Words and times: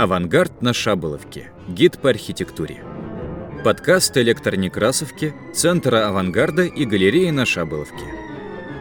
Авангард 0.00 0.62
на 0.62 0.72
Шаболовке. 0.72 1.52
Гид 1.68 1.98
по 2.00 2.08
архитектуре. 2.08 2.82
Подкаст 3.62 4.16
«Электор 4.16 4.56
Некрасовки», 4.56 5.34
Центра 5.52 6.08
авангарда 6.08 6.62
и 6.62 6.86
галереи 6.86 7.28
на 7.28 7.44
Шаболовке. 7.44 8.06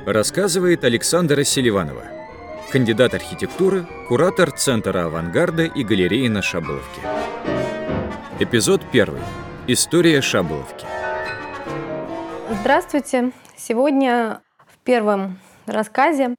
Рассказывает 0.05 0.85
Александра 0.85 1.43
Селиванова, 1.43 2.05
кандидат 2.71 3.15
архитектуры, 3.15 3.85
куратор 4.07 4.51
Центра 4.51 5.07
авангарда 5.07 5.63
и 5.63 5.83
галереи 5.83 6.29
на 6.29 6.41
Шаболовке. 6.41 7.01
Эпизод 8.39 8.81
1. 8.89 9.19
История 9.67 10.21
Шаболовки. 10.21 10.85
Здравствуйте. 12.61 13.33
Сегодня 13.57 14.39
в 14.65 14.77
первом 14.85 15.37
рассказе 15.65 16.35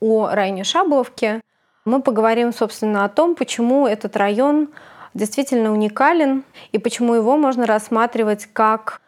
о 0.00 0.30
районе 0.30 0.64
Шаболовки 0.64 1.42
мы 1.84 2.00
поговорим, 2.02 2.52
собственно, 2.52 3.04
о 3.04 3.08
том, 3.08 3.34
почему 3.34 3.86
этот 3.86 4.16
район 4.16 4.70
действительно 5.12 5.72
уникален 5.72 6.44
и 6.72 6.78
почему 6.78 7.14
его 7.14 7.36
можно 7.36 7.66
рассматривать 7.66 8.46
как 8.52 9.00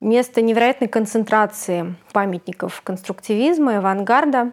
место 0.00 0.42
невероятной 0.42 0.88
концентрации 0.88 1.94
памятников 2.12 2.82
конструктивизма 2.82 3.74
и 3.74 3.76
авангарда, 3.76 4.52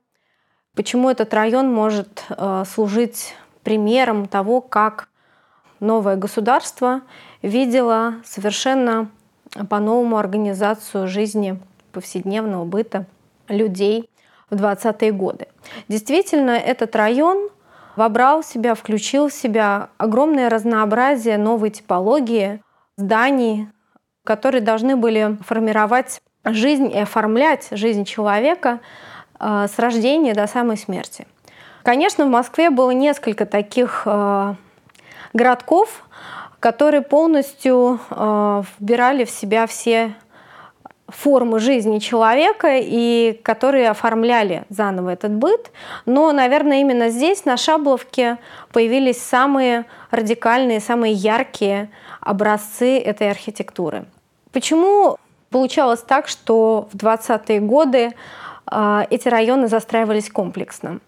почему 0.76 1.10
этот 1.10 1.34
район 1.34 1.72
может 1.72 2.26
э, 2.30 2.64
служить 2.68 3.36
примером 3.64 4.28
того, 4.28 4.62
как 4.62 5.10
новое 5.80 6.16
государство 6.16 7.02
видело 7.42 8.16
совершенно 8.24 9.10
по-новому 9.70 10.18
организацию 10.18 11.08
жизни 11.08 11.60
повседневного 11.92 12.64
быта 12.64 13.06
людей 13.50 14.10
в 14.50 14.56
20-е 14.56 15.12
годы. 15.12 15.48
Действительно, 15.88 16.52
этот 16.52 16.96
район 16.96 17.50
вобрал 17.96 18.42
в 18.42 18.46
себя, 18.46 18.76
включил 18.76 19.30
в 19.30 19.34
себя 19.34 19.90
огромное 19.98 20.50
разнообразие 20.50 21.38
новой 21.38 21.70
типологии 21.70 22.62
зданий, 22.98 23.68
которые 24.24 24.62
должны 24.62 24.96
были 24.96 25.38
формировать 25.46 26.22
жизнь 26.46 26.92
и 26.92 27.00
оформлять 27.00 27.68
жизнь 27.72 28.06
человека 28.06 28.80
э, 29.40 29.68
с 29.68 29.78
рождения 29.80 30.34
до 30.34 30.48
самой 30.48 30.78
смерти. 30.78 31.28
Конечно, 31.84 32.26
в 32.26 32.30
Москве 32.30 32.70
было 32.70 32.92
несколько 32.92 33.46
таких 33.46 34.04
э, 34.06 34.56
городков, 35.34 36.04
которые 36.60 37.02
полностью 37.02 38.00
э, 38.10 38.64
вбирали 38.80 39.26
в 39.26 39.32
себя 39.32 39.66
все 39.68 40.16
формы 41.12 41.60
жизни 41.60 42.00
человека 42.00 42.78
и 42.80 43.40
которые 43.44 43.90
оформляли 43.90 44.64
заново 44.70 45.12
этот 45.12 45.32
быт. 45.32 45.72
Но, 46.06 46.32
наверное, 46.32 46.82
именно 46.82 47.10
здесь, 47.10 47.46
на 47.46 47.58
Шабловке, 47.58 48.38
появились 48.72 49.22
самые 49.22 49.86
радикальные, 50.10 50.80
самые 50.80 51.14
яркие 51.14 51.90
образцы 52.20 53.00
этой 53.00 53.30
архитектуры. 53.30 54.06
Почему 54.52 55.18
получалось 55.50 56.02
так, 56.02 56.28
что 56.28 56.90
в 56.92 56.98
20-е 56.98 57.60
годы 57.60 58.12
э, 58.72 59.02
эти 59.10 59.28
районы 59.28 59.68
застраивались 59.68 60.30
комплексно? 60.30 61.00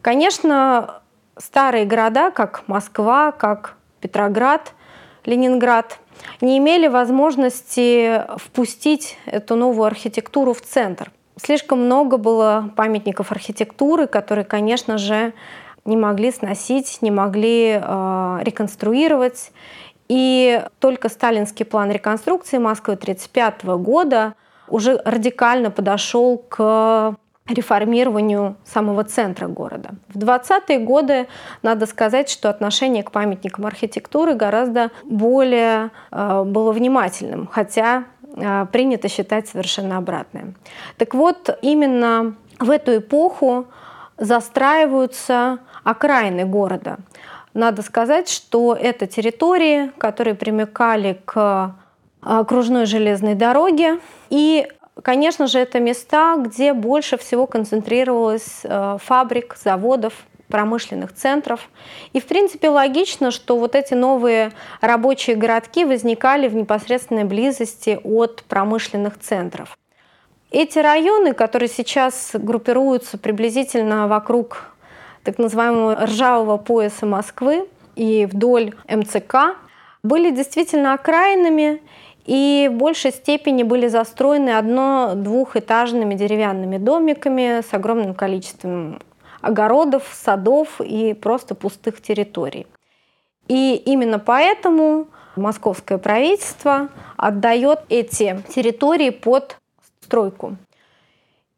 Конечно, 0.00 1.00
старые 1.38 1.84
города, 1.84 2.30
как 2.30 2.64
Москва, 2.66 3.32
как 3.32 3.76
Петроград, 4.00 4.72
Ленинград, 5.24 5.98
не 6.40 6.58
имели 6.58 6.88
возможности 6.88 8.22
впустить 8.36 9.16
эту 9.26 9.56
новую 9.56 9.86
архитектуру 9.86 10.54
в 10.54 10.60
центр. 10.60 11.10
Слишком 11.36 11.84
много 11.84 12.18
было 12.18 12.70
памятников 12.76 13.32
архитектуры, 13.32 14.06
которые, 14.06 14.44
конечно 14.44 14.98
же, 14.98 15.32
не 15.84 15.96
могли 15.96 16.30
сносить, 16.30 16.98
не 17.00 17.10
могли 17.10 17.80
э, 17.82 18.38
реконструировать. 18.42 19.52
И 20.08 20.62
только 20.78 21.08
сталинский 21.08 21.64
план 21.64 21.90
реконструкции 21.90 22.58
Москвы 22.58 22.94
1935 22.94 23.64
года 23.80 24.34
уже 24.68 25.00
радикально 25.04 25.70
подошел 25.70 26.38
к 26.38 27.16
реформированию 27.48 28.56
самого 28.64 29.04
центра 29.04 29.48
города. 29.48 29.90
В 30.08 30.18
20-е 30.18 30.78
годы 30.78 31.26
надо 31.62 31.86
сказать, 31.86 32.30
что 32.30 32.48
отношение 32.48 33.02
к 33.02 33.10
памятникам 33.10 33.66
архитектуры 33.66 34.34
гораздо 34.34 34.90
более 35.04 35.90
э, 36.10 36.44
было 36.44 36.72
внимательным, 36.72 37.48
хотя 37.50 38.04
э, 38.36 38.66
принято 38.70 39.08
считать 39.08 39.48
совершенно 39.48 39.96
обратное. 39.96 40.54
Так 40.98 41.14
вот, 41.14 41.58
именно 41.62 42.36
в 42.60 42.70
эту 42.70 42.98
эпоху 42.98 43.66
застраиваются 44.18 45.58
окраины 45.82 46.44
города. 46.44 46.98
Надо 47.54 47.82
сказать, 47.82 48.28
что 48.28 48.74
это 48.74 49.06
территории, 49.06 49.90
которые 49.98 50.34
примыкали 50.34 51.20
к 51.24 51.74
окружной 52.20 52.86
железной 52.86 53.34
дороге, 53.34 53.98
и 54.30 54.68
Конечно 55.00 55.46
же, 55.46 55.58
это 55.58 55.80
места, 55.80 56.36
где 56.36 56.74
больше 56.74 57.16
всего 57.16 57.46
концентрировалось 57.46 58.60
э, 58.64 58.98
фабрик, 59.00 59.56
заводов, 59.56 60.12
промышленных 60.48 61.14
центров. 61.14 61.70
И, 62.12 62.20
в 62.20 62.26
принципе, 62.26 62.68
логично, 62.68 63.30
что 63.30 63.56
вот 63.56 63.74
эти 63.74 63.94
новые 63.94 64.52
рабочие 64.82 65.34
городки 65.34 65.86
возникали 65.86 66.46
в 66.46 66.54
непосредственной 66.54 67.24
близости 67.24 67.98
от 68.04 68.44
промышленных 68.44 69.18
центров. 69.18 69.78
Эти 70.50 70.78
районы, 70.78 71.32
которые 71.32 71.70
сейчас 71.70 72.32
группируются 72.34 73.16
приблизительно 73.16 74.06
вокруг 74.06 74.74
так 75.24 75.38
называемого 75.38 76.04
ржавого 76.04 76.58
пояса 76.58 77.06
Москвы 77.06 77.66
и 77.96 78.26
вдоль 78.30 78.74
МЦК, 78.86 79.56
были 80.02 80.30
действительно 80.30 80.92
окраинами, 80.92 81.80
и 82.24 82.68
в 82.72 82.76
большей 82.76 83.10
степени 83.10 83.62
были 83.62 83.88
застроены 83.88 84.50
одно-двухэтажными 84.50 86.14
деревянными 86.14 86.78
домиками 86.78 87.62
с 87.62 87.72
огромным 87.74 88.14
количеством 88.14 89.00
огородов, 89.40 90.08
садов 90.12 90.80
и 90.80 91.14
просто 91.14 91.54
пустых 91.54 92.00
территорий. 92.00 92.66
И 93.48 93.74
именно 93.74 94.20
поэтому 94.20 95.08
московское 95.34 95.98
правительство 95.98 96.88
отдает 97.16 97.80
эти 97.88 98.40
территории 98.54 99.10
под 99.10 99.56
стройку. 100.00 100.56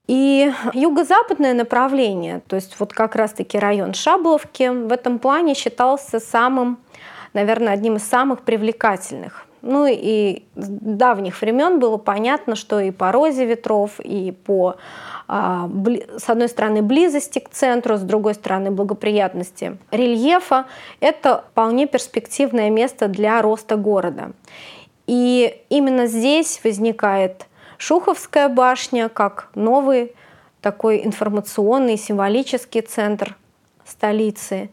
И 0.06 0.52
юго-западное 0.72 1.54
направление, 1.54 2.41
то 2.46 2.56
есть 2.56 2.78
вот 2.78 2.92
как 2.92 3.16
раз-таки 3.16 3.58
район 3.58 3.94
Шабловки, 3.94 4.69
в 4.69 4.92
этом 4.92 5.19
плане 5.19 5.54
считался 5.54 6.20
самым, 6.20 6.78
наверное, 7.32 7.72
одним 7.72 7.96
из 7.96 8.04
самых 8.04 8.42
привлекательных 8.42 9.46
ну 9.64 9.86
и 9.88 10.42
с 10.56 10.69
давних 10.69 11.41
времен 11.41 11.78
было 11.80 11.97
понятно, 11.97 12.54
что 12.54 12.80
и 12.80 12.91
по 12.91 13.10
розе 13.10 13.47
ветров, 13.47 13.98
и 13.98 14.30
по, 14.30 14.76
а, 15.26 15.70
с 16.19 16.28
одной 16.28 16.48
стороны, 16.50 16.82
близости 16.82 17.38
к 17.38 17.48
центру, 17.48 17.97
с 17.97 18.02
другой 18.02 18.34
стороны, 18.34 18.70
благоприятности 18.70 19.78
рельефа, 19.91 20.66
это 21.00 21.44
вполне 21.50 21.86
перспективное 21.86 22.69
место 22.69 23.08
для 23.08 23.41
роста 23.41 23.76
города. 23.76 24.32
И 25.06 25.62
именно 25.70 26.06
здесь 26.06 26.60
возникает 26.62 27.46
Шуховская 27.78 28.50
башня 28.50 29.08
как 29.08 29.48
новый 29.54 30.14
такой 30.60 31.06
информационный, 31.06 31.96
символический 31.96 32.82
центр 32.82 33.36
столицы. 33.86 34.70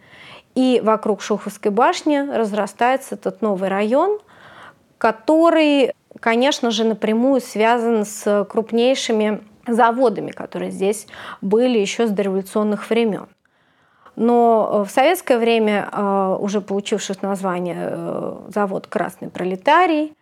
И 0.53 0.81
вокруг 0.83 1.21
Шуховской 1.21 1.71
башни 1.71 2.17
разрастается 2.17 3.15
этот 3.15 3.41
новый 3.41 3.69
район– 3.69 4.19
который, 5.01 5.93
конечно 6.19 6.69
же, 6.69 6.83
напрямую 6.83 7.41
связан 7.41 8.05
с 8.05 8.45
крупнейшими 8.47 9.41
заводами, 9.65 10.29
которые 10.29 10.69
здесь 10.69 11.07
были 11.41 11.79
еще 11.79 12.05
с 12.05 12.11
дореволюционных 12.11 12.87
времен. 12.87 13.25
Но 14.15 14.85
в 14.87 14.91
советское 14.91 15.39
время, 15.39 15.89
э, 15.91 16.37
уже 16.39 16.61
получивших 16.61 17.23
название 17.23 17.77
э, 17.79 18.35
завод 18.49 18.85
«Красный 18.85 19.29
пролетарий», 19.29 20.15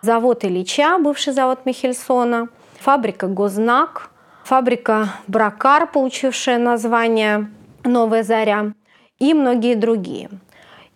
завод 0.00 0.46
Ильича, 0.46 0.96
бывший 0.98 1.34
завод 1.34 1.66
Михельсона, 1.66 2.48
фабрика 2.80 3.26
«Гознак», 3.26 4.08
фабрика 4.44 5.10
«Бракар», 5.26 5.86
получившая 5.86 6.56
название 6.56 7.50
«Новая 7.84 8.22
заря» 8.22 8.72
и 9.18 9.34
многие 9.34 9.74
другие. 9.74 10.30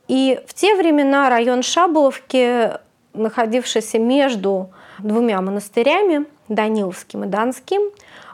И 0.09 0.41
в 0.47 0.55
те 0.55 0.75
времена 0.75 1.29
район 1.29 1.62
Шаболовки 1.62 2.86
находившийся 3.17 3.99
между 3.99 4.71
двумя 4.99 5.41
монастырями, 5.41 6.27
Даниловским 6.49 7.25
и 7.25 7.27
Донским, 7.27 7.91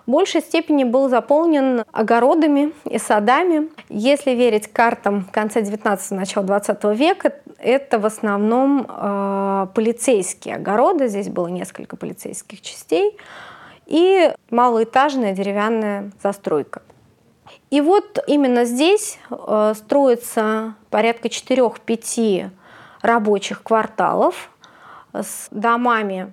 в 0.07 0.11
большей 0.11 0.41
степени 0.41 0.85
был 0.85 1.09
заполнен 1.09 1.85
огородами 1.93 2.73
и 2.85 2.99
садами. 2.99 3.69
Если 3.89 4.33
верить 4.33 4.67
картам 4.73 5.29
конца 5.31 5.61
19-го, 5.61 6.17
начала 6.17 6.45
20 6.45 6.85
века, 6.97 7.33
это 7.59 8.01
в 8.01 8.07
основном 8.07 8.87
э, 8.89 9.67
полицейские 9.75 10.57
огороды, 10.57 11.07
здесь 11.07 11.29
было 11.29 11.47
несколько 11.47 11.97
полицейских 11.97 12.61
частей, 12.63 13.17
и 13.87 14.33
малоэтажная 14.51 15.33
деревянная 15.33 16.11
застройка. 16.21 16.83
И 17.71 17.81
вот 17.81 18.19
именно 18.27 18.65
здесь 18.65 19.19
э, 19.31 19.75
строится 19.77 20.75
порядка 20.91 21.29
4-5 21.29 22.51
рабочих 23.03 23.63
кварталов 23.63 24.51
с 25.13 25.49
домами, 25.51 26.33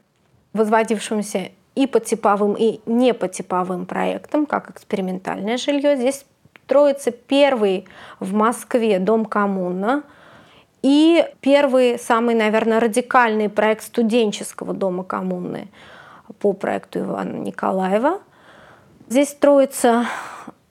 возводившимися 0.53 1.51
и 1.75 1.87
по 1.87 1.99
типовым, 1.99 2.55
и 2.57 2.81
не 2.85 3.13
по 3.13 3.27
типовым 3.27 3.85
проектам, 3.85 4.45
как 4.45 4.69
экспериментальное 4.69 5.57
жилье. 5.57 5.95
Здесь 5.95 6.25
строится 6.65 7.11
первый 7.11 7.87
в 8.19 8.33
Москве 8.33 8.99
дом 8.99 9.25
коммуна 9.25 10.03
и 10.81 11.25
первый, 11.41 11.97
самый, 11.97 12.35
наверное, 12.35 12.79
радикальный 12.79 13.49
проект 13.49 13.83
студенческого 13.83 14.73
дома 14.73 15.03
коммуны 15.03 15.67
по 16.39 16.53
проекту 16.53 16.99
Ивана 16.99 17.37
Николаева. 17.37 18.19
Здесь 19.09 19.29
строится 19.29 20.05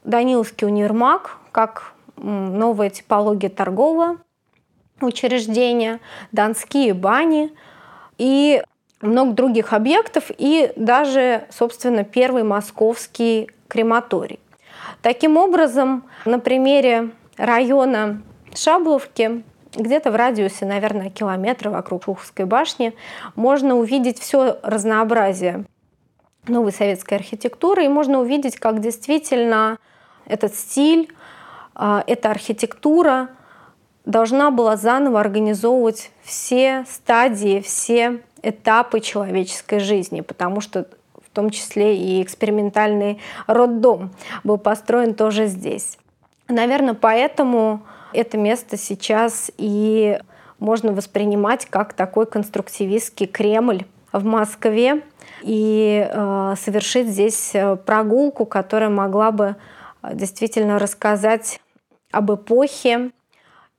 Даниловский 0.05 0.67
универмаг 0.67 1.39
как 1.53 1.93
новая 2.17 2.91
типология 2.91 3.51
торгового 3.51 4.19
учреждения, 5.01 6.01
Донские 6.33 6.95
бани 6.95 7.53
и 8.19 8.63
много 9.01 9.33
других 9.33 9.73
объектов 9.73 10.31
и 10.37 10.73
даже, 10.77 11.47
собственно, 11.51 12.05
первый 12.05 12.43
московский 12.43 13.51
крематорий. 13.69 14.41
Таким 15.03 15.37
образом, 15.37 16.05
на 16.25 16.39
примере 16.39 17.11
района 17.37 18.21
Шабловки, 18.55 19.45
где-то 19.75 20.11
в 20.11 20.17
радиусе, 20.17 20.67
наверное, 20.67 21.11
километра 21.11 21.71
вокруг 21.71 22.05
Шуховской 22.05 22.45
башни, 22.45 22.95
можно 23.37 23.77
увидеть 23.77 24.19
все 24.19 24.59
разнообразие 24.63 25.65
новой 26.49 26.73
советской 26.73 27.15
архитектуры, 27.15 27.85
и 27.85 27.89
можно 27.89 28.21
увидеть, 28.21 28.57
как 28.57 28.81
действительно 28.81 29.79
этот 30.27 30.55
стиль, 30.55 31.13
а, 31.75 32.03
эта 32.07 32.31
архитектура 32.31 33.29
должна 34.09 34.51
была 34.51 34.77
заново 34.77 35.21
организовывать 35.21 36.11
все 36.23 36.85
стадии, 36.91 37.61
все 37.61 38.23
этапы 38.43 39.01
человеческой 39.01 39.81
жизни, 39.81 40.23
потому 40.23 40.61
что 40.61 40.89
в 41.15 41.29
том 41.31 41.51
числе 41.51 41.97
и 41.97 42.23
экспериментальный 42.23 43.21
роддом 43.47 44.11
был 44.45 44.57
построен 44.57 45.15
тоже 45.15 45.47
здесь. 45.47 45.99
Наверное, 46.49 46.95
поэтому 46.95 47.83
это 48.15 48.39
место 48.39 48.79
сейчас 48.79 49.53
и 49.59 50.19
можно 50.59 50.93
воспринимать 50.93 51.67
как 51.67 51.93
такой 51.93 52.25
конструктивистский 52.25 53.27
Кремль 53.27 53.85
в 54.11 54.25
Москве 54.25 55.03
и 55.43 56.09
э, 56.11 56.55
совершить 56.59 57.09
здесь 57.09 57.51
э, 57.55 57.77
прогулку, 57.77 58.47
которая 58.47 58.89
могла 58.89 59.31
бы 59.33 59.57
э, 60.03 60.15
действительно 60.15 60.79
рассказать 60.79 61.61
об 62.11 62.33
эпохе 62.33 63.11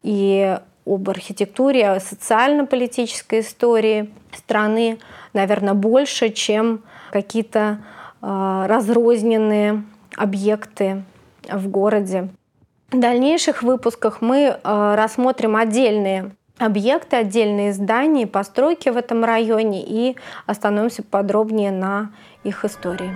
и 0.03 0.57
об 0.85 1.09
архитектуре, 1.09 1.99
социально-политической 1.99 3.41
истории 3.41 4.11
страны, 4.35 4.97
наверное, 5.33 5.73
больше, 5.73 6.29
чем 6.29 6.81
какие-то 7.11 7.79
э, 8.21 8.65
разрозненные 8.67 9.83
объекты 10.15 11.03
в 11.51 11.67
городе. 11.67 12.29
В 12.91 12.99
дальнейших 12.99 13.61
выпусках 13.61 14.21
мы 14.21 14.57
э, 14.63 14.95
рассмотрим 14.95 15.55
отдельные 15.55 16.31
объекты, 16.57 17.17
отдельные 17.17 17.73
здания, 17.73 18.27
постройки 18.27 18.89
в 18.89 18.97
этом 18.97 19.23
районе 19.23 19.83
и 19.85 20.15
остановимся 20.45 21.03
подробнее 21.03 21.71
на 21.71 22.11
их 22.43 22.65
истории. 22.65 23.15